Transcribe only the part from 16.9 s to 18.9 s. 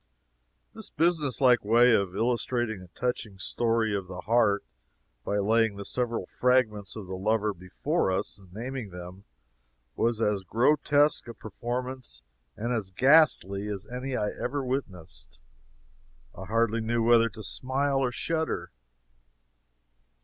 whether to smile or shudder.